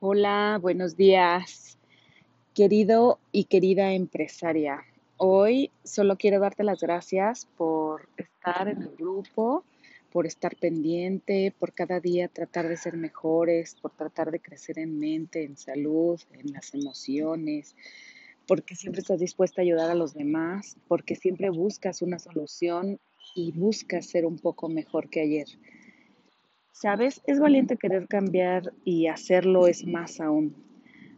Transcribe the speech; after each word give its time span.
Hola, 0.00 0.60
buenos 0.62 0.96
días, 0.96 1.76
querido 2.54 3.18
y 3.32 3.46
querida 3.46 3.94
empresaria. 3.94 4.84
Hoy 5.16 5.72
solo 5.82 6.16
quiero 6.16 6.38
darte 6.38 6.62
las 6.62 6.80
gracias 6.80 7.48
por 7.56 8.08
estar 8.16 8.68
en 8.68 8.82
el 8.82 8.94
grupo, 8.94 9.64
por 10.12 10.24
estar 10.24 10.54
pendiente, 10.54 11.52
por 11.58 11.72
cada 11.72 11.98
día 11.98 12.28
tratar 12.28 12.68
de 12.68 12.76
ser 12.76 12.96
mejores, 12.96 13.74
por 13.74 13.90
tratar 13.90 14.30
de 14.30 14.38
crecer 14.38 14.78
en 14.78 15.00
mente, 15.00 15.42
en 15.42 15.56
salud, 15.56 16.20
en 16.32 16.52
las 16.52 16.72
emociones, 16.74 17.74
porque 18.46 18.76
siempre 18.76 19.00
estás 19.00 19.18
dispuesta 19.18 19.62
a 19.62 19.64
ayudar 19.64 19.90
a 19.90 19.96
los 19.96 20.14
demás, 20.14 20.76
porque 20.86 21.16
siempre 21.16 21.50
buscas 21.50 22.02
una 22.02 22.20
solución 22.20 23.00
y 23.34 23.50
buscas 23.50 24.06
ser 24.06 24.26
un 24.26 24.38
poco 24.38 24.68
mejor 24.68 25.10
que 25.10 25.22
ayer. 25.22 25.48
¿Sabes? 26.80 27.22
Es 27.26 27.40
valiente 27.40 27.76
querer 27.76 28.06
cambiar 28.06 28.72
y 28.84 29.08
hacerlo 29.08 29.66
es 29.66 29.84
más 29.84 30.20
aún. 30.20 30.54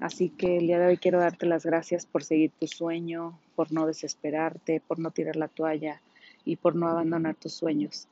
Así 0.00 0.30
que 0.30 0.56
el 0.56 0.66
día 0.66 0.78
de 0.78 0.86
hoy 0.86 0.96
quiero 0.96 1.20
darte 1.20 1.44
las 1.44 1.66
gracias 1.66 2.06
por 2.06 2.24
seguir 2.24 2.52
tu 2.52 2.66
sueño, 2.66 3.38
por 3.54 3.70
no 3.70 3.86
desesperarte, 3.86 4.80
por 4.80 4.98
no 4.98 5.10
tirar 5.10 5.36
la 5.36 5.48
toalla 5.48 6.00
y 6.46 6.56
por 6.56 6.74
no 6.74 6.88
abandonar 6.88 7.34
tus 7.34 7.52
sueños. 7.52 8.08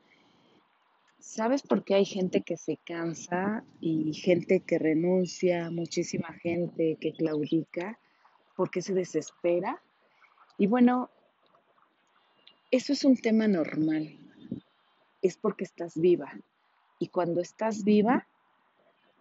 ¿Sabes 1.18 1.62
por 1.62 1.82
qué 1.82 1.94
hay 1.94 2.04
gente 2.04 2.42
que 2.42 2.58
se 2.58 2.76
cansa 2.76 3.64
y 3.80 4.12
gente 4.12 4.60
que 4.60 4.78
renuncia, 4.78 5.70
muchísima 5.70 6.34
gente 6.34 6.98
que 7.00 7.14
claudica? 7.14 7.98
¿Por 8.54 8.70
qué 8.70 8.82
se 8.82 8.92
desespera? 8.92 9.80
Y 10.58 10.66
bueno, 10.66 11.08
eso 12.70 12.92
es 12.92 13.02
un 13.02 13.16
tema 13.16 13.48
normal. 13.48 14.18
Es 15.22 15.38
porque 15.38 15.64
estás 15.64 15.98
viva. 15.98 16.34
Y 17.00 17.08
cuando 17.08 17.40
estás 17.40 17.82
viva, 17.82 18.28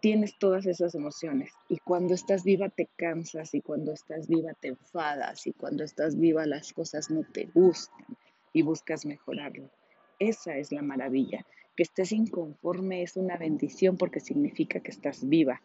tienes 0.01 0.37
todas 0.37 0.65
esas 0.65 0.93
emociones. 0.95 1.53
Y 1.69 1.77
cuando 1.77 2.13
estás 2.13 2.43
viva 2.43 2.69
te 2.69 2.87
cansas 2.97 3.55
y 3.55 3.61
cuando 3.61 3.93
estás 3.93 4.27
viva 4.27 4.53
te 4.53 4.67
enfadas 4.67 5.47
y 5.47 5.53
cuando 5.53 5.85
estás 5.85 6.19
viva 6.19 6.45
las 6.45 6.73
cosas 6.73 7.09
no 7.09 7.23
te 7.23 7.45
gustan 7.53 8.05
y 8.53 8.63
buscas 8.63 9.05
mejorarlo. 9.05 9.69
Esa 10.19 10.57
es 10.57 10.73
la 10.73 10.81
maravilla. 10.81 11.45
Que 11.77 11.83
estés 11.83 12.11
inconforme 12.11 13.01
es 13.01 13.15
una 13.15 13.37
bendición 13.37 13.95
porque 13.95 14.19
significa 14.19 14.81
que 14.81 14.91
estás 14.91 15.27
viva. 15.27 15.61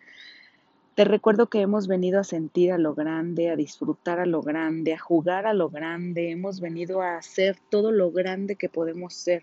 Te 0.94 1.05
recuerdo 1.05 1.48
que 1.48 1.61
hemos 1.61 1.89
venido 1.89 2.20
a 2.20 2.24
sentir 2.24 2.70
a 2.70 2.78
lo 2.78 2.94
grande, 2.94 3.50
a 3.50 3.56
disfrutar 3.56 4.20
a 4.20 4.27
lo 4.27 4.41
grande, 4.41 4.94
a 4.94 4.98
jugar 4.98 5.44
a 5.46 5.52
lo 5.52 5.69
grande. 5.69 6.30
Hemos 6.30 6.61
venido 6.61 7.02
a 7.02 7.17
hacer 7.17 7.56
todo 7.69 7.91
lo 7.91 8.12
grande 8.12 8.55
que 8.55 8.69
podemos 8.69 9.14
ser 9.14 9.42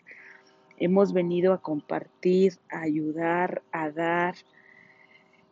Hemos 0.82 1.14
venido 1.14 1.54
a 1.54 1.62
compartir, 1.62 2.58
a 2.70 2.82
ayudar, 2.82 3.62
a 3.72 3.92
dar. 3.92 4.36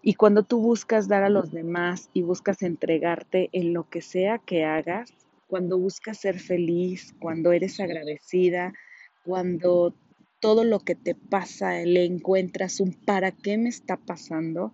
Y 0.02 0.16
cuando 0.16 0.44
tú 0.44 0.60
buscas 0.60 1.08
dar 1.08 1.24
a 1.24 1.30
los 1.30 1.52
demás 1.52 2.10
y 2.14 2.24
buscas 2.24 2.64
entregarte 2.64 3.50
en 3.52 3.74
lo 3.74 3.88
que 3.88 4.02
sea 4.02 4.40
que 4.40 4.66
hagas, 4.66 5.14
cuando 5.48 5.78
buscas 5.78 6.18
ser 6.18 6.40
feliz, 6.40 7.14
cuando 7.20 7.52
eres 7.52 7.80
agradecida, 7.80 8.74
cuando 9.24 9.94
todo 10.40 10.64
lo 10.64 10.80
que 10.80 10.96
te 10.96 11.14
pasa 11.14 11.74
le 11.80 12.06
encuentras 12.06 12.80
un 12.80 12.94
para 12.94 13.32
qué 13.32 13.60
me 13.60 13.70
está 13.70 13.98
pasando 13.98 14.74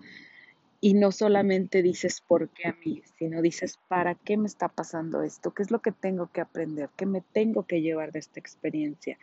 y 0.80 0.94
no 0.94 1.12
solamente 1.12 1.82
dices 1.82 2.22
por 2.22 2.50
qué 2.50 2.68
a 2.70 2.78
mí, 2.86 3.02
sino 3.18 3.42
dices 3.42 3.78
para 3.90 4.16
qué 4.16 4.38
me 4.38 4.48
está 4.48 4.70
pasando 4.70 5.22
esto, 5.22 5.52
qué 5.52 5.64
es 5.64 5.72
lo 5.72 5.82
que 5.82 5.92
tengo 5.92 6.32
que 6.32 6.42
aprender, 6.42 6.90
qué 6.96 7.06
me 7.06 7.22
tengo 7.22 7.64
que 7.64 7.82
llevar 7.82 8.12
de 8.12 8.20
esta 8.20 8.40
experiencia. 8.40 9.18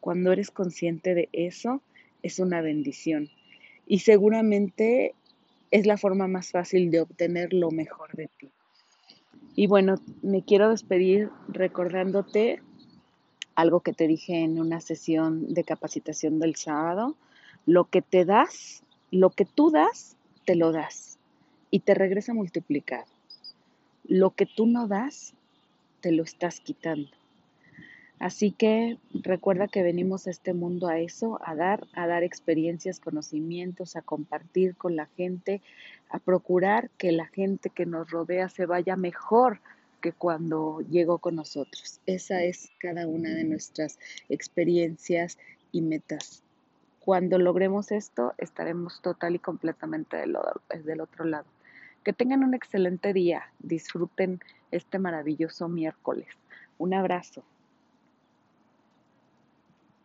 Cuando 0.00 0.32
eres 0.32 0.50
consciente 0.50 1.14
de 1.14 1.28
eso, 1.32 1.82
es 2.22 2.38
una 2.38 2.60
bendición. 2.60 3.30
Y 3.86 4.00
seguramente 4.00 5.14
es 5.70 5.86
la 5.86 5.96
forma 5.96 6.28
más 6.28 6.50
fácil 6.50 6.90
de 6.90 7.00
obtener 7.00 7.52
lo 7.52 7.70
mejor 7.70 8.12
de 8.14 8.28
ti. 8.38 8.50
Y 9.54 9.66
bueno, 9.66 9.96
me 10.22 10.42
quiero 10.42 10.70
despedir 10.70 11.30
recordándote 11.48 12.62
algo 13.54 13.80
que 13.80 13.92
te 13.92 14.06
dije 14.06 14.42
en 14.42 14.60
una 14.60 14.80
sesión 14.80 15.54
de 15.54 15.64
capacitación 15.64 16.38
del 16.38 16.56
sábado. 16.56 17.16
Lo 17.64 17.84
que 17.86 18.02
te 18.02 18.24
das, 18.24 18.84
lo 19.10 19.30
que 19.30 19.46
tú 19.46 19.70
das, 19.70 20.16
te 20.44 20.56
lo 20.56 20.72
das 20.72 21.18
y 21.70 21.80
te 21.80 21.94
regresa 21.94 22.34
multiplicado. 22.34 23.06
Lo 24.04 24.30
que 24.30 24.46
tú 24.46 24.66
no 24.66 24.86
das, 24.86 25.34
te 26.00 26.12
lo 26.12 26.22
estás 26.22 26.60
quitando. 26.60 27.15
Así 28.18 28.50
que 28.50 28.98
recuerda 29.12 29.68
que 29.68 29.82
venimos 29.82 30.26
a 30.26 30.30
este 30.30 30.54
mundo 30.54 30.88
a 30.88 30.98
eso, 30.98 31.38
a 31.44 31.54
dar, 31.54 31.86
a 31.92 32.06
dar 32.06 32.22
experiencias, 32.22 32.98
conocimientos, 32.98 33.94
a 33.94 34.02
compartir 34.02 34.74
con 34.74 34.96
la 34.96 35.06
gente, 35.16 35.60
a 36.08 36.18
procurar 36.18 36.88
que 36.96 37.12
la 37.12 37.26
gente 37.26 37.68
que 37.68 37.84
nos 37.84 38.10
rodea 38.10 38.48
se 38.48 38.64
vaya 38.64 38.96
mejor 38.96 39.60
que 40.00 40.12
cuando 40.12 40.80
llegó 40.80 41.18
con 41.18 41.36
nosotros. 41.36 42.00
Esa 42.06 42.42
es 42.42 42.70
cada 42.78 43.06
una 43.06 43.30
de 43.30 43.44
nuestras 43.44 43.98
experiencias 44.28 45.38
y 45.72 45.82
metas. 45.82 46.42
Cuando 47.00 47.38
logremos 47.38 47.92
esto, 47.92 48.34
estaremos 48.38 49.00
total 49.02 49.34
y 49.36 49.38
completamente 49.38 50.16
del, 50.16 50.36
del 50.84 51.00
otro 51.00 51.24
lado. 51.24 51.46
Que 52.02 52.12
tengan 52.12 52.44
un 52.44 52.54
excelente 52.54 53.12
día. 53.12 53.44
Disfruten 53.58 54.40
este 54.70 54.98
maravilloso 54.98 55.68
miércoles. 55.68 56.28
Un 56.78 56.94
abrazo. 56.94 57.44